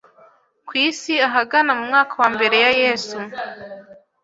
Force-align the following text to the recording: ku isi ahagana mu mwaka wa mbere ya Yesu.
ku 0.67 0.73
isi 0.87 1.13
ahagana 1.27 1.71
mu 1.77 1.83
mwaka 1.89 2.13
wa 2.21 2.27
mbere 2.35 2.55
ya 2.65 2.71
Yesu. 2.81 3.17